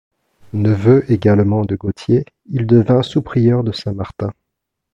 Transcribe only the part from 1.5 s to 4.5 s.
de Gautier, il devint sous-prieur de Saint-Martin.